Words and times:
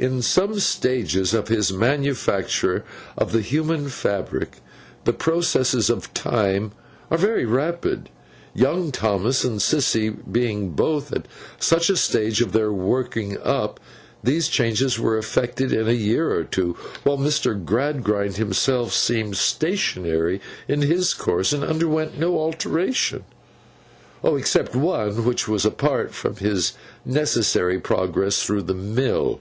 In 0.00 0.22
some 0.22 0.60
stages 0.60 1.34
of 1.34 1.48
his 1.48 1.72
manufacture 1.72 2.84
of 3.16 3.32
the 3.32 3.40
human 3.40 3.88
fabric, 3.88 4.58
the 5.02 5.12
processes 5.12 5.90
of 5.90 6.14
Time 6.14 6.70
are 7.10 7.18
very 7.18 7.44
rapid. 7.44 8.08
Young 8.54 8.92
Thomas 8.92 9.42
and 9.42 9.58
Sissy 9.58 10.10
being 10.30 10.70
both 10.70 11.12
at 11.12 11.26
such 11.58 11.90
a 11.90 11.96
stage 11.96 12.40
of 12.40 12.52
their 12.52 12.72
working 12.72 13.38
up, 13.42 13.80
these 14.22 14.46
changes 14.46 15.00
were 15.00 15.18
effected 15.18 15.72
in 15.72 15.88
a 15.88 15.92
year 15.94 16.30
or 16.32 16.44
two; 16.44 16.76
while 17.02 17.18
Mr. 17.18 17.52
Gradgrind 17.60 18.36
himself 18.36 18.92
seemed 18.92 19.36
stationary 19.36 20.40
in 20.68 20.82
his 20.82 21.12
course, 21.12 21.52
and 21.52 21.64
underwent 21.64 22.16
no 22.16 22.38
alteration. 22.38 23.24
Except 24.22 24.76
one, 24.76 25.24
which 25.24 25.48
was 25.48 25.64
apart 25.64 26.14
from 26.14 26.36
his 26.36 26.74
necessary 27.04 27.80
progress 27.80 28.44
through 28.44 28.62
the 28.62 28.74
mill. 28.74 29.40